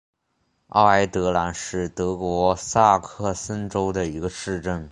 [0.69, 4.89] 奥埃德兰是德国萨克森州的一个市镇。